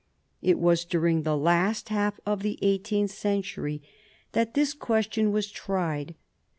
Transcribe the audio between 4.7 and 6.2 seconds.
question was tried.